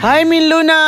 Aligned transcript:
Hai 0.00 0.24
Min 0.24 0.48
Luna. 0.48 0.80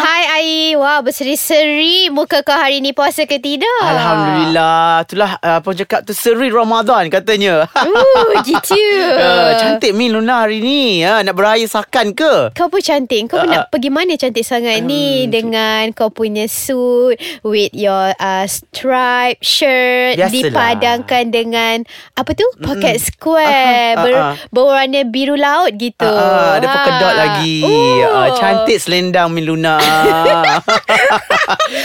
Hai 0.00 0.24
Ai, 0.40 0.72
wah 0.72 1.04
berseri-seri 1.04 2.08
muka 2.08 2.40
kau 2.40 2.56
hari 2.56 2.80
ni 2.80 2.96
puasa 2.96 3.28
ke 3.28 3.36
tidak? 3.36 3.84
Alhamdulillah. 3.84 5.04
Itulah 5.04 5.36
uh, 5.36 5.60
apa 5.60 5.68
cakap 5.76 6.08
tu 6.08 6.16
seri 6.16 6.48
Ramadan 6.48 7.12
katanya. 7.12 7.68
Uh, 7.76 8.40
gitu. 8.48 8.72
Uh, 9.12 9.52
cantik 9.60 9.92
Min 9.92 10.16
Luna 10.16 10.48
hari 10.48 10.64
ni. 10.64 11.04
Uh, 11.04 11.20
nak 11.20 11.36
beraya 11.36 11.60
sakan 11.68 12.16
ke? 12.16 12.48
Kau 12.56 12.72
pun 12.72 12.80
cantik. 12.80 13.28
Kau 13.28 13.36
Uh, 13.36 13.44
pun 13.44 13.48
uh. 13.52 13.52
nak 13.52 13.64
pergi 13.68 13.90
mana 13.92 14.16
cantik 14.16 14.40
sangat 14.40 14.80
ni 14.80 15.28
dengan 15.28 15.92
kau 15.92 16.08
punya 16.08 16.48
suit 16.48 17.20
with 17.44 17.68
your 17.76 18.16
uh, 18.16 18.48
stripe 18.48 19.44
shirt 19.44 20.16
Biasalah. 20.16 20.32
dipadankan 20.32 21.24
dengan 21.28 21.76
apa 22.16 22.32
tu? 22.32 22.48
Pocket 22.64 22.96
square 22.96 23.92
Uh-huh, 23.98 24.04
ber, 24.04 24.12
uh-uh. 24.14 24.34
berwarna 24.48 25.00
biru 25.04 25.36
laut 25.36 25.74
gitu. 25.76 26.06
Ah, 26.08 26.56
ada 26.56 26.66
polka 26.66 26.90
dot 26.96 27.14
lagi. 27.14 27.60
Oh. 27.60 28.00
Ah, 28.08 28.28
cantik 28.38 28.78
selendang 28.78 29.28
Min 29.28 29.44
Luna. 29.44 29.76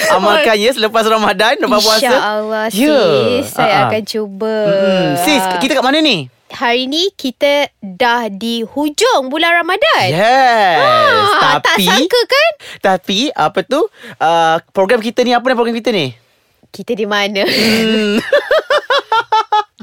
Amalkan 0.10 0.56
ya 0.56 0.70
selepas 0.72 1.04
Ramadan 1.04 1.58
lepas 1.58 1.80
puasa. 1.80 2.00
InsyaAllah 2.00 2.64
Ya. 2.70 2.72
sis 2.72 3.44
Saya 3.50 3.66
Ah, 3.66 3.76
ah. 3.76 3.84
akan 3.88 4.02
cuba 4.04 4.54
Mm-mm. 4.64 5.06
Sis, 5.20 5.42
kita 5.60 5.72
kat 5.74 5.84
mana 5.84 5.98
ni? 6.00 6.28
Hari 6.50 6.86
ni 6.86 7.10
kita 7.12 7.68
dah 7.80 8.30
di 8.30 8.62
hujung 8.62 9.28
bulan 9.28 9.58
Ramadan 9.58 10.06
Yes. 10.06 10.78
Ah, 10.78 11.58
tak 11.58 11.74
tapi 11.74 11.84
sangka 11.84 12.20
kan 12.24 12.50
tapi 12.80 13.18
apa 13.30 13.60
tu? 13.64 13.80
Uh, 14.16 14.56
program 14.70 15.00
kita 15.00 15.22
ni 15.22 15.32
apa 15.32 15.44
ni 15.44 15.54
program 15.54 15.74
kita 15.74 15.90
ni? 15.90 16.14
Kita 16.70 16.92
di 16.92 17.06
mana 17.06 17.42
Hmm. 17.44 18.18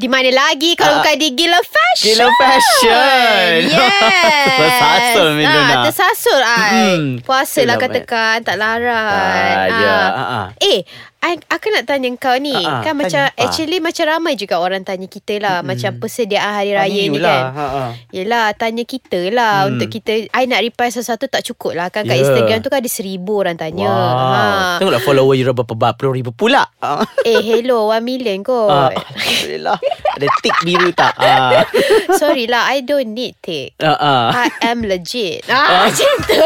Di 0.00 0.08
mana 0.08 0.32
lagi 0.32 0.72
Kalau 0.72 0.96
Ah. 0.96 1.04
bukan 1.04 1.14
di 1.14 1.28
Gila 1.30 1.60
Fashion 1.60 2.16
Gila 2.16 2.26
Fashion. 2.34 3.56
Yes 3.70 4.56
Tersasul, 4.56 5.28
Min 5.36 5.46
Luna. 5.46 5.60
ah, 5.70 5.82
Tersasul 5.84 6.40
ai. 6.40 6.72
Mm-mm. 6.72 7.04
Puasa 7.20 7.60
katakan 7.78 8.40
Tak 8.40 8.56
larang 8.56 8.96
Ah, 8.96 9.66
ya. 9.68 9.98
Ah, 10.10 10.20
ah. 10.20 10.46
Eh 10.56 10.80
I, 11.20 11.36
Aku 11.48 11.68
nak 11.68 11.84
tanya 11.84 12.08
kau 12.14 12.32
ni 12.34 12.50
ah. 12.50 12.80
Kan 12.80 12.94
Tanya 12.94 12.96
macam 12.96 13.20
apa? 13.22 13.40
Actually 13.42 13.76
macam 13.78 14.04
ramai 14.06 14.34
juga 14.34 14.56
Orang 14.56 14.82
tanya 14.82 15.04
kita 15.04 15.36
lah 15.36 15.60
Macam 15.60 15.96
persediaan 15.96 16.48
hari 16.50 16.72
raya 16.72 17.02
ni 17.04 17.12
Yulah. 17.12 17.28
kan 17.28 17.44
Ha, 17.50 17.66
ha. 17.66 17.84
Yelah 18.08 18.46
tanya 18.52 18.82
kita 18.82 19.28
lah 19.28 19.52
Hmm. 19.60 19.76
Untuk 19.76 19.88
kita 19.90 20.12
I 20.26 20.44
nak 20.44 20.60
reply 20.60 20.88
satu-satu 20.88 21.28
tak 21.28 21.44
cukup 21.44 21.72
lah 21.74 21.88
Kan 21.88 22.04
kat 22.04 22.16
Ya. 22.16 22.22
Instagram 22.22 22.58
tu 22.58 22.68
kan 22.68 22.80
ada 22.80 22.88
seribu 22.88 23.38
orang 23.38 23.54
tanya 23.54 23.84
Wow. 23.84 24.32
ha. 24.32 24.42
Tengoklah 24.80 25.02
follower 25.02 25.34
you 25.34 25.44
berapa 25.46 25.64
berapa 25.66 25.92
puluh 25.92 26.14
ribu 26.14 26.30
pula. 26.30 26.64
Ah. 26.78 27.04
Eh 27.22 27.38
hello 27.38 27.88
1 27.88 28.00
million 28.00 28.40
kot 28.40 28.68
Ah, 28.68 28.88
Alhamdulillah. 28.88 29.76
Ada 30.16 30.26
tik 30.40 30.56
biru 30.62 30.88
tak? 30.90 31.12
Ah. 31.16 31.68
Sorry 32.20 32.44
lah 32.44 32.64
I 32.66 32.80
don't 32.80 33.12
need 33.12 33.36
Ah, 33.78 33.92
ah. 33.92 34.24
I 34.32 34.48
am 34.64 34.80
legit 34.80 35.44
ah, 35.48 35.84
Macam 35.84 36.14
tu 36.24 36.40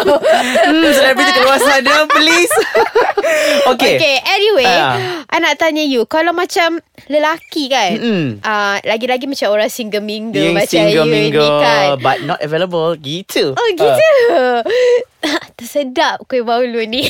Hmm, 0.64 0.90
selebriti 0.90 1.32
keluar 1.32 1.58
sana, 1.58 2.06
please. 2.08 2.54
okay. 3.70 3.94
Okay 3.94 4.16
anyway 4.24 4.63
Ah. 4.66 4.96
I 5.24 5.38
nak 5.38 5.56
tanya 5.56 5.80
you 5.80 6.04
Kalau 6.04 6.30
macam 6.30 6.78
Lelaki 7.04 7.66
kan 7.66 7.94
Mm-mm. 7.94 8.24
ah, 8.40 8.80
Lagi-lagi 8.80 9.24
macam 9.24 9.50
orang 9.50 9.68
single 9.68 10.00
mingle 10.00 10.40
Yang 10.40 10.56
Macam 10.56 10.70
single 10.80 10.94
you 10.94 11.04
mingle, 11.04 11.42
ni 11.42 11.60
kan 11.60 11.86
but 11.98 12.18
not 12.22 12.38
available. 12.38 12.94
Gitu. 12.96 13.52
Oh 13.52 13.68
gitu 13.70 14.08
Tersedap 15.56 16.20
kuih 16.24 16.42
baulu 16.42 16.84
ni 16.84 17.08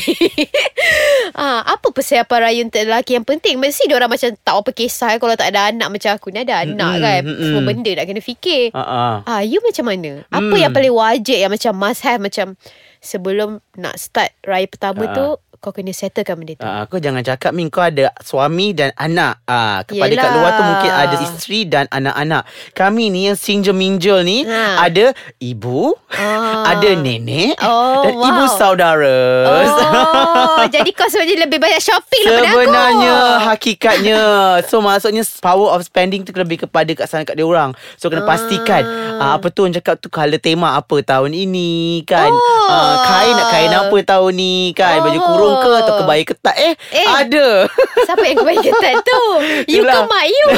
ah, 1.34 1.66
Apa 1.66 1.90
persiapan 1.90 2.38
raya 2.40 2.60
untuk 2.62 2.80
lelaki 2.80 3.14
yang 3.14 3.26
penting 3.26 3.58
Mesti 3.58 3.90
orang 3.90 4.06
macam 4.08 4.30
Tak 4.36 4.54
apa 4.54 4.70
kisah 4.70 5.18
Kalau 5.18 5.34
tak 5.34 5.50
ada 5.50 5.68
anak 5.68 5.90
macam 5.90 6.10
aku 6.12 6.30
ni 6.30 6.40
Ada 6.40 6.62
anak 6.62 6.92
Mm-mm, 6.92 7.02
kan 7.02 7.20
mm-mm. 7.24 7.42
Semua 7.42 7.62
benda 7.64 7.90
nak 7.92 8.06
kena 8.06 8.20
fikir 8.20 8.62
Ah, 8.70 8.80
ah. 8.80 9.14
Ah, 9.26 9.42
you 9.42 9.58
macam 9.60 9.86
mana? 9.86 10.22
Apa 10.28 10.46
Hmm. 10.46 10.60
yang 10.60 10.72
paling 10.72 10.92
wajib 10.92 11.36
yang 11.36 11.50
macam 11.50 11.72
must 11.74 12.00
have 12.00 12.18
macam 12.18 12.54
sebelum 13.00 13.58
nak 13.74 13.96
start 13.96 14.32
raya 14.40 14.64
pertama 14.64 15.04
Ah. 15.04 15.12
tu 15.12 15.26
kau 15.64 15.72
kena 15.72 15.90
settlekan 15.90 16.36
benda 16.36 16.52
tu. 16.54 16.62
Ah, 16.62 16.84
aku 16.84 17.00
jangan 17.00 17.24
cakap 17.24 17.50
Min 17.50 17.66
kau 17.66 17.80
ada 17.80 18.12
suami 18.20 18.70
dan 18.70 18.92
anak. 18.94 19.40
Ah, 19.44 19.80
kepada 19.82 20.12
kat 20.12 20.20
Yelah. 20.20 20.36
luar 20.36 20.50
tu 20.52 20.62
mungkin 20.62 20.90
ada 20.92 21.16
isteri 21.18 21.60
dan 21.64 21.88
anak-anak. 21.88 22.44
Kami 22.72 23.08
ni 23.08 23.24
yang 23.24 23.34
single 23.34 23.72
mingle 23.72 24.20
ni 24.20 24.44
Ha. 24.44 24.84
ada 24.84 25.10
ibu, 25.38 25.96
Ah. 26.12 26.68
ada 26.76 26.92
nenek 26.92 27.56
Oh, 27.58 28.04
dan 28.04 28.12
wow. 28.12 28.28
ibu 28.28 28.44
saudara. 28.52 29.18
Oh, 29.46 30.64
jadi 30.74 30.90
kau 30.90 31.08
sebenarnya 31.08 31.36
lebih 31.42 31.58
banyak 31.58 31.80
shopping 31.80 32.22
daripada 32.22 32.44
aku. 32.44 32.52
Sebenarnya 32.54 33.14
hakikatnya 33.44 34.18
So 34.62 34.78
maksudnya 34.78 35.22
Power 35.40 35.70
of 35.70 35.82
spending 35.82 36.22
tu 36.22 36.32
Lebih 36.32 36.60
kepada 36.60 36.90
kat 36.90 37.06
sana 37.06 37.22
kat 37.22 37.34
dia 37.34 37.44
orang 37.44 37.70
So 37.96 38.06
kena 38.06 38.22
pastikan 38.22 38.84
ah, 39.16 39.36
Apa 39.36 39.48
tu 39.48 39.62
orang 39.62 39.74
cakap 39.74 39.96
tu 39.96 40.08
Color 40.08 40.36
tema 40.38 40.74
apa 40.74 40.96
tahun 41.00 41.32
ini 41.32 41.72
kan 42.04 42.28
Oh. 42.28 42.66
ah, 42.66 42.96
Kain 43.02 43.32
nak 43.32 43.46
kain 43.48 43.70
apa 43.70 43.96
tahun 44.02 44.32
ni 44.32 44.54
kan 44.72 45.00
Baju 45.00 45.16
Oh. 45.16 45.26
Ke 45.56 45.70
Atau 45.76 45.94
kebaya 46.00 46.22
ketat 46.24 46.56
Eh, 46.56 46.74
Eh. 46.92 47.06
ada 47.06 47.46
Siapa 48.06 48.22
yang 48.22 48.36
kebaya 48.38 48.58
ketat 48.60 48.94
tu? 49.00 49.20
You 49.66 49.82
ke 49.82 49.90
Itulah. 49.90 50.06
mak 50.06 50.24
you? 50.26 50.46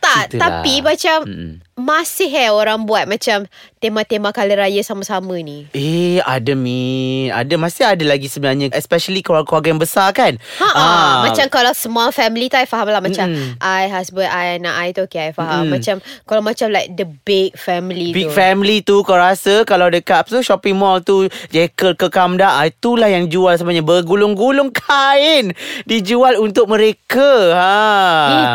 tak, 0.00 0.22
Itulah. 0.28 0.40
tapi 0.40 0.74
macam 0.80 1.16
Mm-mm. 1.24 1.50
Masih 1.74 2.30
eh 2.30 2.50
orang 2.54 2.86
buat 2.86 3.10
macam 3.10 3.50
tema-tema 3.82 4.30
kala 4.30 4.54
raya 4.54 4.78
sama-sama 4.86 5.34
ni. 5.42 5.66
Eh 5.74 6.22
ada 6.24 6.56
Min 6.56 7.28
Ada 7.34 7.58
Masih 7.60 7.84
ada 7.84 8.00
lagi 8.06 8.30
sebenarnya 8.32 8.72
Especially 8.72 9.20
keluarga-keluarga 9.20 9.68
yang 9.74 9.82
besar 9.82 10.08
kan 10.16 10.40
Ha 10.62 10.68
ah. 10.72 11.14
Macam 11.28 11.44
kalau 11.52 11.74
semua 11.76 12.08
family 12.14 12.48
tu 12.48 12.56
I 12.56 12.64
faham 12.64 12.88
lah 12.88 13.04
Macam 13.04 13.28
Mm-mm. 13.28 13.60
I, 13.60 13.92
husband, 13.92 14.30
I, 14.30 14.56
anak 14.56 14.74
I 14.80 14.88
tu 14.96 15.04
Okay 15.04 15.28
I 15.28 15.32
faham 15.36 15.68
Mm-mm. 15.68 15.76
Macam 15.76 15.96
Kalau 16.24 16.40
macam 16.40 16.72
like 16.72 16.96
The 16.96 17.04
big 17.04 17.58
family 17.60 18.16
Big 18.16 18.32
tu 18.32 18.36
family 18.38 18.80
tu 18.80 19.04
kau 19.04 19.18
rasa 19.18 19.66
kalau 19.68 19.92
dekat 19.92 20.30
tu 20.32 20.40
shopping 20.40 20.78
mall 20.78 21.04
tu 21.04 21.28
Jekyll 21.52 21.98
ke 21.98 22.08
Kamda 22.08 22.56
ah, 22.56 22.64
itulah 22.64 23.10
yang 23.10 23.28
jual 23.28 23.52
sebenarnya 23.58 23.84
bergulung-gulung 23.84 24.72
kain 24.72 25.52
dijual 25.84 26.40
untuk 26.40 26.70
mereka. 26.70 27.52
Ha. 27.52 27.76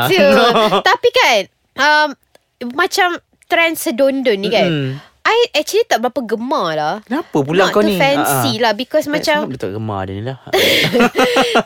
Itu 0.08 0.26
Tapi 0.90 1.10
kan 1.12 1.42
um, 1.80 2.10
Macam 2.70 3.16
Trend 3.46 3.76
sedondon 3.76 4.38
ni 4.38 4.48
kan 4.48 4.68
Mm-mm. 4.68 4.92
I 5.22 5.38
actually 5.54 5.86
tak 5.86 6.00
berapa 6.00 6.22
gemar 6.24 6.70
lah 6.74 6.96
Kenapa 7.02 7.38
pula 7.40 7.66
Not 7.66 7.72
kau 7.72 7.82
ni? 7.82 7.96
fancy 7.96 8.26
Ah, 8.56 8.62
ah. 8.62 8.62
lah 8.62 8.72
Because 8.74 9.06
Eh, 9.06 9.12
macam 9.12 9.46
dia 9.46 9.58
tak 9.58 9.72
gemar 9.72 10.06
dia 10.06 10.14
ni 10.14 10.24
lah. 10.24 10.38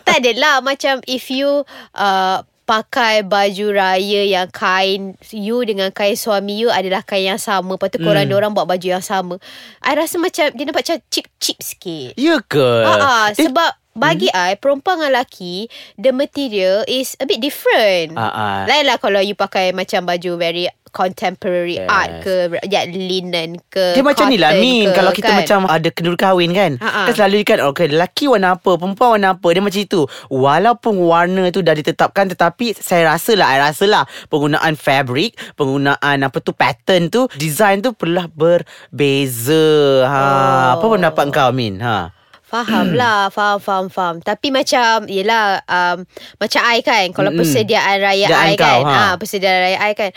tak 0.02 0.18
adalah 0.20 0.60
macam 0.60 1.00
if 1.06 1.28
you 1.28 1.64
uh, 1.94 2.38
pakai 2.64 3.22
baju 3.22 3.66
raya 3.74 4.24
yang 4.26 4.48
kain 4.48 5.20
you 5.30 5.60
dengan 5.62 5.92
kain 5.92 6.16
suami 6.16 6.56
you 6.58 6.72
adalah 6.72 7.04
kain 7.04 7.28
yang 7.28 7.42
sama 7.42 7.76
lepas 7.76 7.88
tu 7.90 8.00
korang 8.00 8.24
Hmm. 8.24 8.32
hmm. 8.32 8.40
orang 8.40 8.52
buat 8.54 8.64
baju 8.66 8.88
yang 8.90 9.04
sama 9.04 9.36
I 9.80 9.92
rasa 9.94 10.16
macam 10.16 10.48
dia 10.48 10.64
nampak 10.64 10.82
macam 10.82 11.04
cheap-cheap 11.06 11.60
sikit 11.60 12.16
ya 12.16 12.40
ke? 12.42 12.70
Ah, 12.82 12.96
ah, 12.96 13.26
Dia- 13.30 13.48
sebab 13.48 13.72
bagi 13.94 14.26
I 14.28 14.56
perempuan 14.56 14.98
dengan 14.98 15.12
lelaki 15.14 15.68
the 15.96 16.10
material 16.10 16.82
is 16.84 17.14
a 17.16 17.28
bit 17.28 17.38
different. 17.38 18.16
Ah, 18.16 18.26
ah. 18.26 18.60
Lain 18.66 18.88
lah 18.88 18.98
kalau 18.98 19.20
you 19.20 19.36
pakai 19.36 19.70
macam 19.70 20.02
baju 20.04 20.34
very 20.36 20.66
contemporary 20.94 21.76
Yes. 21.76 21.90
art 21.90 22.22
ke 22.22 22.36
ya, 22.64 22.86
linen 22.86 23.58
ke 23.66 23.98
Dia 23.98 24.06
macam 24.06 24.30
ni 24.30 24.38
lah 24.38 24.54
Min 24.54 24.88
ke, 24.88 24.94
Kalau 24.94 25.10
kita 25.10 25.26
kan? 25.28 25.38
macam 25.42 25.60
Ada 25.66 25.90
kenduri 25.90 26.16
kahwin 26.16 26.54
kan 26.54 26.72
Ha-ha. 26.78 27.10
Kan 27.10 27.14
selalu 27.18 27.42
kan 27.42 27.60
Okay 27.66 27.90
lelaki 27.90 28.30
warna 28.30 28.54
apa 28.54 28.78
Perempuan 28.78 29.10
warna 29.18 29.34
apa 29.34 29.48
Dia 29.50 29.60
macam 29.60 29.82
itu 29.82 30.02
Walaupun 30.30 30.94
warna 31.02 31.50
tu 31.50 31.60
Dah 31.60 31.74
ditetapkan 31.74 32.30
Tetapi 32.30 32.78
Saya 32.78 33.10
rasa 33.10 33.34
lah 33.34 33.50
I 33.50 33.58
rasa 33.60 33.84
lah 33.84 34.04
Penggunaan 34.30 34.78
fabric 34.78 35.34
Penggunaan 35.54 35.98
apa 36.22 36.38
tu 36.38 36.54
Pattern 36.54 37.10
tu 37.10 37.26
Design 37.34 37.82
tu 37.82 37.92
Perlah 37.92 38.30
berbeza 38.30 39.66
ha, 40.06 40.22
Oh. 40.24 40.68
Apa 40.78 40.86
pendapat 40.88 41.26
kau 41.30 41.50
Min 41.50 41.82
ha? 41.82 42.14
Faham 42.44 42.94
lah 43.02 43.28
Faham 43.28 43.58
faham 43.58 43.86
faham 43.88 44.16
Tapi 44.20 44.50
macam 44.50 45.10
Yelah 45.10 45.58
um, 45.66 46.06
Macam 46.38 46.62
I 46.64 46.80
kan 46.80 47.10
Kalau 47.10 47.34
persediaan 47.34 47.98
raya 47.98 48.30
Persediaan 48.30 48.46
I 48.46 48.54
kan 48.54 48.62
kau, 48.62 48.80
ha. 48.86 48.94
ah, 48.94 49.14
Persediaan 49.18 49.58
raya 49.60 49.78
I 49.82 49.94
kan 49.94 50.12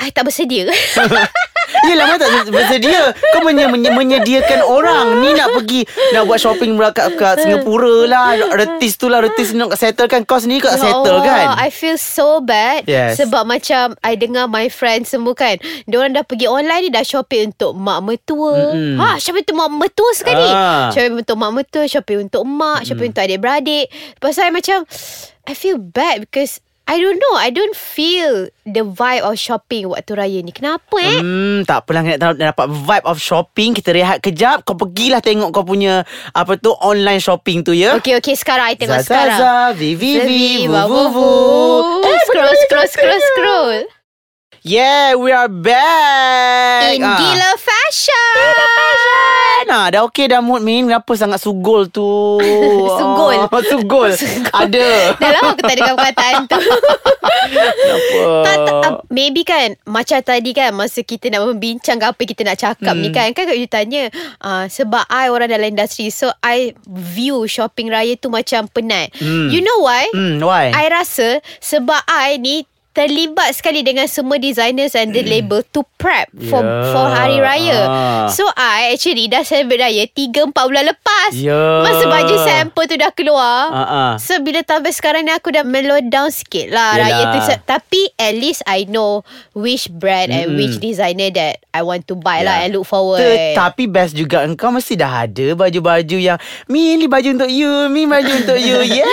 I 0.00 0.08
tak 0.10 0.24
bersedia. 0.24 0.64
Yelah 1.80 2.04
mana 2.04 2.18
tak 2.18 2.50
bersedia? 2.50 3.14
Kau 3.30 3.46
menye- 3.46 3.70
menye- 3.70 3.94
menyediakan 3.94 4.60
orang. 4.60 5.22
Ni 5.22 5.32
nak 5.32 5.54
pergi 5.54 5.86
Nak 6.10 6.26
buat 6.26 6.36
shopping 6.36 6.74
kat, 6.90 7.14
kat 7.14 7.34
Singapura 7.38 8.10
lah. 8.10 8.34
Retis 8.50 8.98
tu 8.98 9.06
lah 9.06 9.22
Retis 9.22 9.54
nak 9.54 9.78
settle 9.78 10.10
kan 10.10 10.26
Kau 10.26 10.42
sendiri 10.42 10.66
kau 10.66 10.72
tak 10.72 10.82
settle 10.82 11.14
Oh, 11.14 11.22
kan? 11.22 11.54
I 11.56 11.70
feel 11.70 11.94
so 11.94 12.42
bad 12.42 12.84
Yes. 12.84 13.22
Sebab 13.22 13.46
macam 13.46 13.94
I 14.02 14.18
dengar 14.18 14.50
my 14.50 14.66
friends 14.66 15.14
semua 15.14 15.32
kan 15.32 15.56
Diorang 15.86 16.10
dah 16.10 16.26
pergi 16.26 16.50
online 16.50 16.82
ni 16.82 16.90
Dah 16.90 17.06
shopping 17.06 17.54
untuk 17.54 17.72
mak 17.72 18.02
mertua. 18.02 18.74
Mm-mm. 18.74 18.98
Ha 18.98 19.16
shopping 19.16 19.46
untuk 19.46 19.56
mak 19.56 19.70
mertua 19.70 20.10
sekali. 20.12 20.48
Ah. 20.50 20.90
Shopping 20.90 21.16
untuk 21.16 21.36
mak 21.38 21.52
mertua 21.54 21.84
Shopping 21.86 22.18
untuk 22.26 22.42
mak 22.44 22.82
Shopping 22.82 23.14
untuk 23.14 23.22
adik-beradik. 23.22 23.86
Lepas 24.18 24.34
tu 24.34 24.42
I 24.42 24.50
macam 24.50 24.78
I 25.46 25.54
feel 25.54 25.78
bad 25.78 26.26
because 26.26 26.58
I 26.90 26.98
don't 26.98 27.22
know. 27.22 27.34
I 27.38 27.54
don't 27.54 27.78
feel 27.78 28.50
the 28.66 28.82
vibe 28.82 29.22
of 29.22 29.38
shopping 29.38 29.86
waktu 29.86 30.10
raya 30.18 30.42
ni. 30.42 30.50
Kenapa 30.50 30.98
eh? 30.98 31.22
Hmm, 31.22 31.62
tak 31.62 31.86
apalah 31.86 32.02
nak 32.02 32.34
dapat 32.34 32.66
vibe 32.66 33.06
of 33.06 33.22
shopping. 33.22 33.78
Kita 33.78 33.94
rehat 33.94 34.18
kejap. 34.18 34.66
Kau 34.66 34.74
pergilah 34.74 35.22
tengok 35.22 35.54
kau 35.54 35.62
punya 35.62 36.02
apa 36.34 36.58
tu 36.58 36.74
online 36.82 37.22
shopping 37.22 37.62
tu 37.62 37.70
ya. 37.70 37.94
Okay, 38.02 38.18
okay. 38.18 38.34
Sekarang 38.34 38.66
I 38.66 38.74
tengok 38.74 39.06
Zaza, 39.06 39.06
sekarang. 39.06 39.38
Zaza, 39.38 39.78
Vivi, 39.78 40.18
Vivi, 40.18 40.26
Vivi, 40.26 40.66
vu, 40.66 40.82
vu, 40.82 41.02
vu. 41.14 41.30
Eh, 42.02 42.18
scroll, 42.26 42.54
scroll, 42.66 42.88
scroll, 42.90 43.20
scroll. 43.22 43.78
Yeah, 44.66 45.14
we 45.14 45.30
are 45.30 45.48
back. 45.48 46.98
In 46.98 47.06
Ah. 47.06 47.16
Gila 47.16 47.50
Fashion. 47.54 48.99
Nah, 49.70 49.86
dah 49.86 50.02
okey 50.10 50.26
dah 50.26 50.42
mood 50.42 50.66
Min. 50.66 50.90
Kenapa 50.90 51.14
sangat 51.14 51.38
sugol 51.38 51.86
tu? 51.86 52.02
Sugol? 52.98 53.38
Oh, 53.46 53.62
sugol. 53.70 54.10
Ada. 54.50 54.88
Dah 55.22 55.30
lama 55.30 55.54
aku 55.54 55.62
tak 55.62 55.76
dengar 55.78 55.94
perkataan 55.94 56.34
tu. 56.50 56.58
Kenapa? 56.58 58.20
tak, 58.46 58.56
tak, 58.66 58.92
maybe 59.08 59.42
kan 59.42 59.74
Macam 59.88 60.18
tadi 60.22 60.50
kan 60.52 60.70
Masa 60.76 61.02
kita 61.02 61.32
nak 61.32 61.50
membincang 61.50 61.98
Apa 61.98 62.22
kita 62.22 62.46
nak 62.46 62.60
cakap 62.60 62.94
hmm. 62.94 63.02
ni 63.02 63.08
kan 63.10 63.32
Kan 63.32 63.50
you 63.56 63.66
tanya 63.66 64.12
uh, 64.44 64.68
Sebab 64.70 65.08
I 65.08 65.32
orang 65.32 65.50
dalam 65.50 65.72
industri 65.72 66.12
So 66.12 66.30
I 66.44 66.76
view 66.86 67.48
shopping 67.48 67.90
raya 67.90 68.14
tu 68.14 68.28
Macam 68.30 68.68
penat 68.70 69.12
Hmm. 69.20 69.50
You 69.50 69.60
know 69.64 69.84
why? 69.84 70.06
Hmm, 70.12 70.38
why? 70.44 70.70
I 70.70 70.86
rasa 70.92 71.42
Sebab 71.58 72.04
I 72.06 72.38
ni 72.38 72.62
terlibat 72.90 73.54
sekali 73.54 73.80
dengan 73.80 74.04
semua 74.04 74.34
designers 74.36 74.92
and 74.92 75.14
the 75.14 75.22
label 75.22 75.62
to 75.70 75.86
prep 75.94 76.26
for 76.46 76.58
Yeah. 76.58 76.90
for 76.90 77.06
hari 77.06 77.38
raya. 77.38 77.80
Ah. 77.80 78.26
So 78.26 78.42
I 78.50 78.90
actually 78.90 79.26
dah 79.26 79.42
celebrate 79.42 79.78
raya 79.80 80.04
3 80.04 80.50
4 80.50 80.52
bulan 80.52 80.84
lepas. 80.84 81.30
Yeah. 81.32 81.80
Masa 81.80 82.04
baju 82.04 82.34
sample 82.40 82.84
tu 82.84 82.96
dah 82.96 83.10
keluar. 83.10 83.70
Ah, 83.70 83.80
ah. 83.80 84.10
So 84.18 84.42
bila 84.42 84.60
tambah 84.60 84.90
sekarang 84.90 85.22
ni 85.22 85.30
aku 85.30 85.48
dah 85.48 85.62
mellow 85.62 86.02
down 86.02 86.28
sikit 86.28 86.68
lah 86.68 86.98
Yelah. 86.98 87.06
raya 87.06 87.22
tu. 87.30 87.38
Tapi 87.62 88.10
at 88.16 88.34
least 88.34 88.66
I 88.66 88.84
know 88.84 89.22
which 89.52 89.86
brand 89.88 90.28
and 90.28 90.58
which 90.58 90.78
designer 90.78 91.30
that 91.30 91.62
I 91.70 91.80
want 91.80 92.10
to 92.10 92.18
buy 92.18 92.42
lah 92.42 92.58
Ya. 92.58 92.62
and 92.66 92.74
look 92.74 92.84
forward. 92.84 93.22
Tetapi 93.22 93.86
best 93.86 94.12
juga 94.12 94.42
engkau 94.42 94.74
mesti 94.74 94.98
dah 94.98 95.24
ada 95.24 95.46
baju-baju 95.54 96.18
yang 96.18 96.38
Mi 96.66 96.94
ni 96.94 97.06
baju 97.06 97.38
untuk 97.38 97.50
you, 97.50 97.86
Mi 97.86 98.04
baju 98.04 98.32
untuk 98.34 98.58
you. 98.58 98.82
Yeah. 98.90 99.06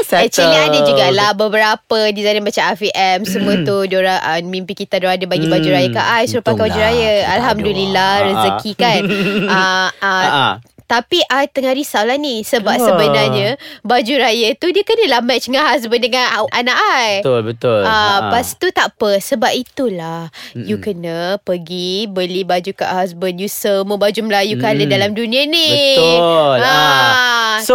Settle. 0.00 0.24
Actually 0.24 0.58
ada 0.60 0.78
jugalah 0.80 1.30
beberapa 1.32 1.98
designer 2.10 2.40
macam 2.40 2.64
Afiq 2.66 2.92
M 2.92 3.20
semua 3.24 3.54
tu 3.62 3.76
diorang 3.84 4.16
uh, 4.16 4.38
mimpi 4.42 4.74
kita 4.74 4.96
diorang 4.96 5.16
ada 5.16 5.26
bagi 5.26 5.46
baju 5.46 5.64
Hmm, 5.64 5.74
raya 5.74 5.88
kat 5.88 6.04
I 6.04 6.24
suruh 6.24 6.40
pakai 6.40 6.54
baju 6.60 6.70
untunglah 6.70 6.92
raya. 6.92 7.12
Alhamdulillah 7.32 8.12
ada. 8.12 8.24
rezeki 8.24 8.72
kan. 8.74 9.02
uh, 9.44 9.50
uh, 9.50 9.88
Ah, 10.00 10.28
ah. 10.28 10.54
Tapi 10.84 11.20
I 11.22 11.44
tengah 11.46 11.76
risau 11.76 12.00
lah 12.00 12.16
ni 12.16 12.40
Sebab 12.40 12.72
Kenapa? 12.72 12.88
sebenarnya 12.88 13.48
Baju 13.84 14.14
raya 14.16 14.56
tu 14.56 14.72
Dia 14.72 14.80
kenalah 14.80 15.20
match 15.20 15.44
dengan 15.44 15.68
husband 15.68 16.00
Dengan 16.00 16.24
anak 16.48 16.78
I 16.80 17.20
Betul, 17.20 17.40
betul. 17.44 17.80
Ah, 17.84 17.92
Ha. 17.92 18.12
Lepas 18.24 18.56
tu 18.56 18.72
tak 18.72 18.96
apa 18.96 19.20
Sebab 19.20 19.52
itulah 19.52 20.32
Mm-mm. 20.48 20.64
You 20.64 20.80
kena 20.80 21.36
Pergi 21.38 22.08
Beli 22.08 22.40
baju 22.40 22.72
kat 22.72 22.88
husband 22.88 23.36
You 23.36 23.52
semua 23.52 24.00
baju 24.00 24.16
Melayu 24.22 24.56
mm 24.56 24.64
Kala 24.64 24.84
dalam 24.88 25.12
dunia 25.12 25.44
ni 25.44 25.68
Betul. 25.92 26.56
ah. 26.56 26.64
Ah. 26.64 27.07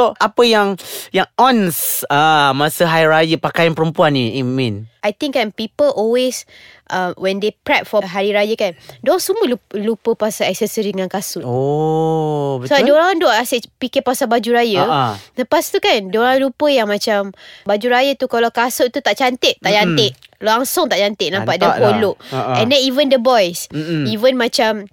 So 0.03 0.19
apa 0.19 0.44
yang 0.44 0.75
yang 1.09 1.31
ons 1.35 2.03
ah 2.07 2.51
masa 2.51 2.83
hari 2.83 3.07
raya 3.07 3.35
pakaian 3.38 3.71
perempuan 3.71 4.11
ni 4.11 4.35
Imin? 4.35 4.91
I 5.00 5.11
think 5.11 5.35
kan 5.35 5.51
People 5.51 5.91
always 5.91 6.47
uh, 6.88 7.11
When 7.15 7.44
they 7.44 7.51
prep 7.53 7.83
for 7.83 8.00
Hari 8.00 8.31
Raya 8.31 8.55
kan 8.55 8.71
Diorang 9.00 9.19
semua 9.19 9.44
lupa, 9.45 9.67
lupa 9.75 10.11
pasal 10.17 10.47
aksesori 10.47 10.95
dengan 10.95 11.11
kasut 11.11 11.44
Oh, 11.44 12.63
So 12.63 12.71
betul. 12.71 12.88
diorang 12.88 13.19
duk 13.19 13.27
asyik 13.27 13.67
fikir 13.77 14.00
pasal 14.00 14.31
baju 14.31 14.50
raya 14.55 14.83
ah. 14.88 15.13
Lepas 15.35 15.75
tu 15.75 15.83
kan 15.83 16.07
Diorang 16.07 16.39
lupa 16.39 16.71
yang 16.71 16.88
macam 16.88 17.35
Baju 17.63 17.88
raya 17.91 18.15
tu 18.15 18.31
Kalau 18.31 18.47
kasut 18.47 18.89
tu 18.89 19.03
tak 19.03 19.19
cantik 19.19 19.59
Tak 19.59 19.75
cantik 19.75 20.15
Langsung 20.39 20.88
tak 20.88 21.00
cantik 21.00 21.35
Nampak 21.35 21.59
dia 21.59 21.67
Nampak 21.67 21.79
lah. 21.79 21.88
holok 21.91 22.15
Ah, 22.31 22.35
ah. 22.35 22.55
And 22.63 22.71
then 22.71 22.79
even 22.79 23.11
the 23.11 23.19
boys 23.19 23.67
Mm-mm. 23.75 24.07
Even 24.07 24.39
macam 24.39 24.88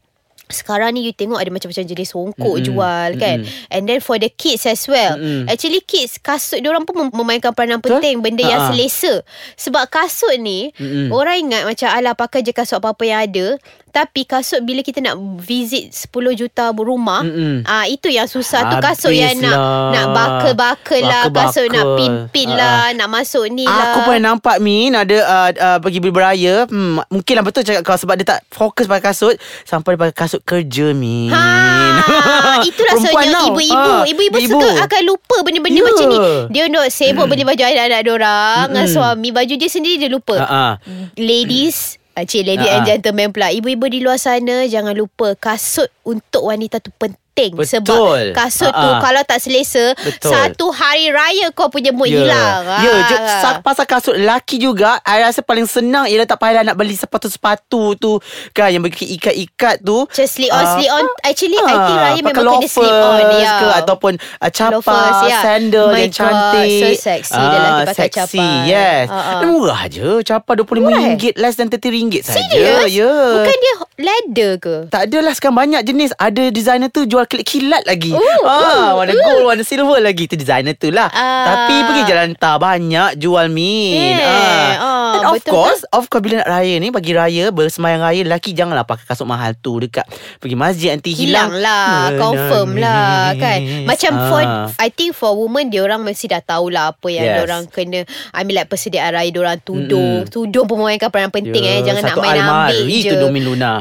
sekarang 0.52 0.93
ni 0.93 1.02
you 1.02 1.12
tengok 1.12 1.37
ada 1.37 1.49
macam-macam 1.49 1.85
jenis 1.85 2.08
songkok 2.08 2.37
Mm-mm. 2.52 2.64
jual 2.64 3.08
kan 3.17 3.38
Mm-mm. 3.41 3.70
and 3.70 3.82
then 3.85 3.99
for 3.99 4.14
the 4.14 4.29
kids 4.29 4.62
as 4.64 4.85
well 4.85 5.14
Mm-mm. 5.14 5.47
actually 5.47 5.81
kids 5.81 6.17
kasut 6.17 6.58
diorang 6.58 6.82
pun 6.82 7.00
mem- 7.00 7.14
memainkan 7.14 7.50
peranan 7.50 7.79
penting 7.79 8.19
benda 8.19 8.43
yang 8.43 8.61
Ha-ha. 8.61 8.70
selesa 8.70 9.23
sebab 9.55 9.87
kasut 9.87 10.37
ni 10.37 10.70
Mm-mm. 10.73 11.08
orang 11.08 11.41
ingat 11.41 11.62
macam 11.64 11.88
alah 11.88 12.12
pakai 12.12 12.41
je 12.41 12.50
kasut 12.50 12.76
apa-apa 12.76 13.02
yang 13.05 13.20
ada 13.23 13.47
tapi 13.91 14.23
kasut 14.23 14.62
bila 14.62 14.81
kita 14.81 15.00
nak 15.00 15.19
visit 15.37 15.91
10 15.91 16.11
juta 16.37 16.70
rumah 16.73 17.23
Mm-mm. 17.23 17.62
ah 17.64 17.85
itu 17.85 18.06
yang 18.08 18.26
susah 18.26 18.67
tu 18.67 18.76
kasut 18.79 19.11
Habis 19.11 19.19
yang 19.20 19.37
nak 19.41 19.50
lah. 19.52 19.91
nak 19.93 20.06
bakal-bakal 20.11 21.00
lah 21.00 21.23
kasut 21.29 21.67
nak 21.69 21.87
pin-pin 21.94 22.49
Ah. 22.50 22.56
lah 22.56 22.97
nak 22.97 23.08
masuk 23.08 23.47
ni 23.47 23.62
lah 23.62 23.93
Aku 23.93 23.99
pernah 24.05 24.31
nampak 24.31 24.58
Min 24.58 24.93
Ada 24.93 25.17
uh, 25.20 25.50
uh, 25.52 25.79
pergi 25.79 25.99
beli 25.99 26.11
beraya 26.11 26.64
hmm, 26.64 27.06
Mungkin 27.08 27.32
lah 27.32 27.43
betul 27.43 27.62
cakap 27.62 27.82
kau 27.82 27.94
Sebab 27.94 28.14
dia 28.14 28.26
tak 28.29 28.41
fokus 28.49 28.85
pakai 28.85 29.05
kasut 29.06 29.35
Sampai 29.62 29.94
dia 29.94 30.00
pakai 30.00 30.17
kasut 30.17 30.40
kerja 30.43 30.91
Min 30.91 31.31
Ha, 31.31 32.61
itulah 32.69 32.95
sebenarnya 32.97 33.33
tau. 33.37 33.49
ibu-ibu. 33.51 33.91
Ah, 33.93 34.05
Ibu-ibu 34.05 34.39
ibu. 34.39 34.57
suka 34.57 34.69
akan 34.83 35.03
lupa 35.05 35.37
benda-benda 35.41 35.79
Ya. 35.79 35.85
macam 35.85 36.07
ni. 36.07 36.19
Dia 36.51 36.65
nak 36.67 36.87
sibuk 36.89 37.27
beli 37.27 37.43
baju 37.43 37.63
anak-anak 37.63 38.01
diorang 38.03 38.65
dengan 38.69 38.87
suami. 38.87 39.29
Baju 39.31 39.55
dia 39.55 39.69
sendiri 39.69 39.97
dia 39.99 40.11
lupa. 40.11 40.37
Ah, 40.37 40.49
ah. 40.49 40.73
Ladies 41.15 41.97
Cik 42.13 42.43
lady 42.43 42.61
Ah, 42.63 42.75
and 42.75 42.83
ah. 42.83 42.87
gentlemen 42.87 43.31
pula 43.31 43.49
Ibu-ibu 43.49 43.87
di 43.87 44.03
luar 44.03 44.17
sana 44.17 44.67
Jangan 44.67 44.93
lupa 44.93 45.33
Kasut 45.33 45.89
untuk 46.03 46.45
wanita 46.45 46.77
tu 46.77 46.93
penting 46.93 47.17
Betul. 47.49 47.65
Sebab 47.81 48.37
kasut 48.37 48.69
tu 48.69 48.77
Ah, 48.83 48.97
ah. 48.97 49.01
Kalau 49.01 49.23
tak 49.25 49.39
selesa 49.39 49.97
Betul. 49.97 50.31
Satu 50.31 50.67
hari 50.69 51.09
raya 51.09 51.49
Kau 51.51 51.67
punya 51.67 51.91
mood 51.91 52.07
Ya. 52.07 52.21
hilang 52.21 52.61
Ya, 52.81 52.93
Ah. 52.93 53.41
sa- 53.41 53.61
pasal 53.61 53.85
kasut 53.85 54.15
lelaki 54.15 54.57
juga, 54.57 55.01
I 55.03 55.23
rasa 55.23 55.41
paling 55.41 55.65
senang 55.65 56.05
ialah 56.05 56.25
tak 56.25 56.37
payah 56.37 56.61
nak 56.61 56.75
beli 56.75 56.93
sepatu-sepatu 56.95 57.97
tu 57.97 58.19
kan 58.51 58.69
yang 58.69 58.81
bagi 58.81 59.07
ikat-ikat 59.11 59.81
tu. 59.81 60.05
Just 60.11 60.37
slip 60.37 60.51
on, 60.51 60.61
Ah, 60.61 60.75
slip 60.75 60.91
on 60.91 61.05
Actually 61.23 61.57
I 61.57 61.65
think 61.65 61.79
Ah, 61.79 61.99
raya 62.03 62.21
memang 62.21 62.35
kena 62.35 62.67
slip 62.67 62.91
on 62.91 63.21
ya. 63.35 63.53
ke 63.57 63.69
ataupun 63.81 64.13
uh, 64.17 64.51
capa, 64.51 64.75
Loafers, 64.75 65.21
ya. 65.25 65.39
sandal 65.41 65.87
My 65.89 66.01
yang 66.01 66.11
God, 66.11 66.19
cantik. 66.19 66.71
so 66.75 66.89
sexy 67.01 67.39
lelaki 67.39 67.81
pakai 67.87 67.95
sexy, 68.03 68.39
capa. 68.39 68.67
Yes. 68.67 69.07
Ah, 69.07 69.15
ah. 69.15 69.41
Dan 69.41 69.47
murah 69.49 69.83
je. 69.87 70.09
Capa 70.23 70.51
RM25 70.53 70.91
less 71.37 71.55
than 71.55 71.69
RM30 71.69 72.21
saja. 72.21 72.41
Serius? 72.51 72.89
Ya. 72.91 73.13
Bukan 73.37 73.57
dia 73.57 73.75
leather 74.01 74.51
ke? 74.59 74.77
Tak 74.89 75.03
adalah 75.07 75.33
sekarang 75.33 75.57
banyak 75.59 75.83
jenis 75.83 76.11
Ada 76.17 76.51
designer 76.51 76.89
tu 76.89 77.05
jual 77.05 77.23
kilat-kilat 77.31 77.82
lagi. 77.85 78.11
Oh, 78.11 78.43
ah, 78.43 78.93
Warna 78.93 79.15
gold, 79.15 79.47
warna 79.47 79.62
silver 79.62 79.97
lagi. 79.97 80.27
Itu 80.27 80.35
designer 80.35 80.75
tu 80.75 80.91
lah. 80.91 81.06
Ah. 81.06 81.47
Tapi 81.47 81.75
pergi 81.81 82.03
jalan 82.05 82.29
tak 82.35 82.59
Banyak 82.59 83.15
jual 83.17 83.47
min. 83.47 84.19
Eh, 84.19 84.75
ah, 84.75 85.12
And 85.12 85.25
of 85.25 85.35
betul 85.37 85.53
course 85.53 85.82
Of 85.88 86.06
course 86.06 86.23
bila 86.23 86.35
nak 86.41 86.50
raya 86.53 86.75
ni 86.77 86.88
Bagi 86.88 87.11
raya 87.11 87.50
Bersemayang 87.50 87.99
raya 88.00 88.23
Lelaki 88.23 88.50
janganlah 88.50 88.82
pakai 88.85 89.05
kasut 89.05 89.27
mahal 89.27 89.53
tu 89.55 89.75
Dekat 89.77 90.06
Pergi 90.38 90.55
masjid 90.55 90.94
nanti 90.94 91.11
hilang. 91.11 91.50
Hilang 91.50 91.61
lah 91.61 92.15
Confirm 92.15 92.71
lah 92.77 93.35
kan? 93.35 93.59
Macam 93.91 94.12
Ah. 94.12 94.26
for 94.29 94.43
I 94.79 94.88
think 94.88 95.12
for 95.12 95.35
women 95.35 95.67
Diorang 95.67 96.00
mesti 96.00 96.26
dah 96.26 96.41
tahulah 96.41 96.90
Apa 96.90 97.07
yang 97.09 97.23
Yes. 97.23 97.37
diorang 97.37 97.62
kena 97.66 98.00
I 98.31 98.40
mean 98.43 98.55
like 98.55 98.66
persediaan 98.66 99.12
raya 99.12 99.28
Diorang 99.28 99.59
tudung 99.61 100.25
Tudung 100.26 100.64
pun 100.64 100.78
memainkan 100.78 101.09
peranan 101.09 101.31
penting 101.31 101.61
eh. 101.61 101.83
Jangan 101.83 102.00
nak 102.00 102.14
Satu 102.14 102.23
main 102.23 102.38
ambil 102.38 102.47
almari 102.71 102.97
je. 102.97 103.11
tu 103.11 103.16
Domin 103.19 103.43
Luna. 103.43 103.73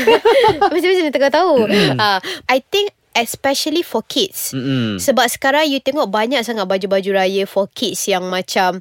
Macam-macam 0.62 1.02
dia 1.02 1.12
tengah 1.12 1.32
tahu. 1.32 1.54
Uh, 1.68 2.18
I 2.46 2.58
think 2.62 2.79
Especially 3.10 3.82
for 3.82 4.06
kids 4.06 4.54
Mm-mm. 4.54 5.02
Sebab 5.02 5.26
sekarang 5.26 5.66
you 5.66 5.82
tengok 5.82 6.06
banyak 6.06 6.46
sangat 6.46 6.62
baju-baju 6.62 7.10
raya 7.18 7.42
for 7.42 7.66
kids 7.74 8.06
yang 8.06 8.22
macam 8.30 8.80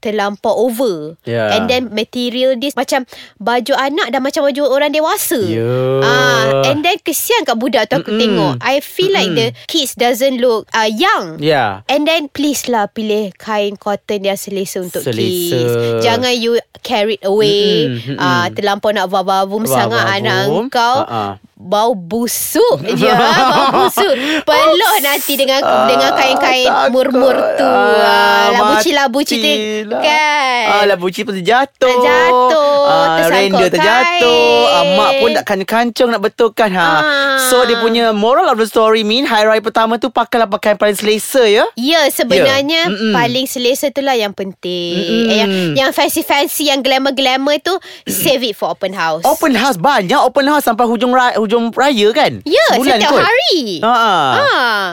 terlampau 0.00 0.52
over. 0.68 1.20
Yeah. 1.28 1.52
And 1.52 1.68
then 1.68 1.92
material 1.92 2.56
this 2.56 2.72
macam 2.72 3.04
baju 3.36 3.76
anak 3.76 4.16
dah 4.16 4.20
macam 4.20 4.48
baju 4.48 4.62
orang 4.72 4.96
dewasa. 4.96 5.36
Yeah. 5.44 6.00
Ah, 6.00 6.72
and 6.72 6.80
then 6.80 6.96
kesian 7.04 7.44
kat 7.44 7.60
budak 7.60 7.92
tu 7.92 8.00
aku 8.00 8.08
Mm-mm. 8.08 8.20
tengok. 8.20 8.54
I 8.64 8.80
feel 8.80 9.12
like 9.12 9.32
the 9.36 9.52
kids 9.68 9.92
doesn't 9.96 10.40
look 10.40 10.68
uh, 10.72 10.88
young. 10.88 11.40
Yeah 11.40 11.84
And 11.88 12.08
then 12.08 12.32
please 12.32 12.64
lah 12.68 12.88
pilih 12.88 13.36
kain 13.36 13.76
cotton 13.76 14.24
yang 14.24 14.40
selesa 14.40 14.80
untuk 14.80 15.04
Selesa. 15.04 15.20
kids. 15.20 15.72
Jangan 16.04 16.32
you 16.36 16.56
carried 16.80 17.20
away. 17.24 17.92
Mm-mm. 17.92 18.16
Ah, 18.16 18.48
terlampau 18.48 18.92
nak 18.92 19.08
vavavum 19.12 19.68
sangat 19.68 20.04
anak 20.20 20.48
kau. 20.72 21.04
Ah. 21.04 21.36
Bau 21.60 21.92
busuk 21.92 22.80
je 22.82 23.04
Bau 23.04 23.84
busuk 23.84 24.12
Peluh 24.42 24.94
nanti 25.00 25.36
dengan 25.36 25.60
dengan 25.84 26.16
kain-kain 26.16 26.64
takut. 26.64 26.88
murmur 26.90 27.36
tu 27.54 27.68
ah, 27.68 28.48
Labuci-labuci 28.50 29.34
tu 29.34 29.44
matilah. 29.84 30.00
kan 30.00 30.64
Ah, 30.70 30.84
labuci 30.86 31.20
pun 31.22 31.34
terjatuh. 31.34 31.68
Terjatuh, 31.82 32.78
Ah, 32.82 33.06
tersangkut 33.18 33.32
render 33.58 33.68
terjatuh. 33.70 34.22
kain. 34.22 34.70
Ah, 34.70 34.84
mak 34.94 35.10
pun 35.18 35.30
tak 35.32 35.44
kancung 35.64 36.08
nak 36.08 36.20
betulkan. 36.20 36.70
Ha. 36.70 36.80
Ah. 36.80 37.00
So, 37.42 37.64
dia 37.64 37.76
punya 37.76 38.10
moral 38.10 38.46
of 38.46 38.56
the 38.56 38.64
story 38.64 39.02
mean, 39.02 39.24
hari 39.24 39.44
raya 39.46 39.58
pertama 39.58 39.96
tu 39.96 40.08
pakailah 40.08 40.46
pakaian 40.46 40.76
paling 40.76 40.94
selesa 40.94 41.42
ya. 41.42 41.64
Ya 41.74 42.06
sebenarnya 42.08 42.80
Ya. 42.82 42.88
Mm-mm. 42.88 43.12
paling 43.12 43.44
selesa 43.44 43.88
tu 43.88 44.00
lah 44.00 44.14
yang 44.14 44.30
penting. 44.30 44.94
Mm-mm. 44.94 45.26
Eh, 45.26 45.36
yang 45.36 45.50
yang 45.76 45.90
fancy-fancy 45.90 46.68
yang 46.68 46.80
glamour-glamour 46.80 47.58
tu 47.58 47.74
save 48.06 48.44
it 48.44 48.54
for 48.54 48.70
open 48.70 48.92
house. 48.92 49.24
Open 49.24 49.52
house 49.52 49.74
banyak 49.74 50.16
open 50.18 50.46
house 50.46 50.64
sampai 50.64 50.84
hujung 50.84 51.10
ra- 51.10 51.34
hujung 51.50 51.74
raya 51.74 52.14
kan? 52.14 52.38
Ya, 52.46 52.78
Sebulan 52.78 53.02
setiap 53.02 53.10
kot. 53.10 53.22
hari. 53.26 53.82
Ha. 53.82 53.90
Ah. 53.90 54.84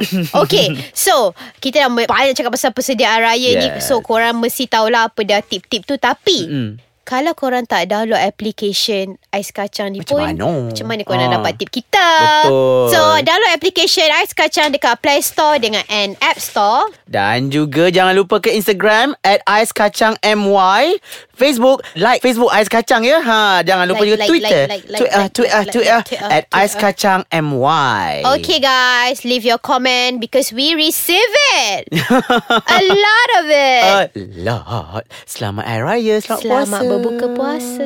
Okay 0.41 0.73
So 1.05 1.37
Kita 1.61 1.85
dah 1.85 1.89
banyak 1.93 2.33
cakap 2.33 2.49
pasal 2.49 2.73
persediaan 2.73 3.21
raya 3.21 3.49
ni 3.53 3.67
Yes. 3.69 3.85
So 3.85 4.01
korang 4.01 4.41
mesti 4.41 4.65
tahulah 4.65 5.13
Apa 5.13 5.21
dah 5.21 5.45
tip-tip 5.45 5.85
tu 5.85 5.93
Tapi 5.95 6.49
Mm. 6.49 6.71
Kalau 7.07 7.31
korang 7.31 7.63
tak 7.63 7.87
download 7.87 8.19
application 8.19 9.15
Ais 9.31 9.55
Kacang 9.55 9.95
ni 9.95 10.03
Macam 10.03 10.19
pun 10.19 10.27
mana? 10.27 10.67
Macam 10.67 10.85
mana 10.91 11.01
korang 11.07 11.31
Ah. 11.31 11.39
dapat 11.39 11.55
tip 11.55 11.71
kita? 11.71 12.09
Betul. 12.43 12.91
So 12.91 12.99
download 13.23 13.53
application 13.55 14.11
Ais 14.11 14.35
Kacang 14.35 14.75
Dekat 14.75 14.99
Play 14.99 15.23
Store 15.23 15.55
Dengan 15.55 15.87
and 15.87 16.19
App 16.19 16.35
Store. 16.35 16.91
Dan 17.07 17.47
juga 17.47 17.87
jangan 17.87 18.11
lupa 18.11 18.43
ke 18.43 18.51
Instagram 18.51 19.15
At 19.23 19.39
Ais 19.47 19.71
Kacang 19.71 20.19
MY 20.19 20.99
Facebook 21.31 21.79
Like 21.95 22.19
Facebook 22.19 22.51
Ais 22.51 22.67
Kacang 22.67 23.07
ya. 23.07 23.23
Ha, 23.23 23.63
Jangan 23.63 23.87
lupa 23.87 24.03
Like, 24.03 24.09
juga 24.11 24.17
like, 24.19 24.27
Twitter. 24.27 24.63
like, 24.67 24.83
like, 24.91 24.99
Twitter 24.99 25.21
like, 25.23 25.31
Twitter 25.31 25.55
like, 25.63 25.71
Twitter 25.71 25.95
like, 25.95 26.07
Twitter, 26.11 26.27
At 26.27 26.43
Ais 26.51 26.75
Twitter. 26.75 26.91
Kacang 26.91 27.21
MY 27.31 28.07
Okay 28.35 28.59
guys 28.59 29.23
Leave 29.23 29.47
your 29.47 29.63
comment 29.63 30.19
Because 30.19 30.51
we 30.51 30.75
receive 30.75 31.31
it. 31.71 31.87
A 32.75 32.79
lot 32.83 33.29
of 33.39 33.45
it. 33.47 33.81
A 33.87 33.95
lot. 34.43 35.03
Selamat 35.23 35.63
Hari 35.63 35.83
Raya 35.87 36.15
Selamat, 36.19 36.43
Selamat 36.43 36.81
puasa 36.83 36.96
berbuka 36.97 37.27
puasa 37.29 37.85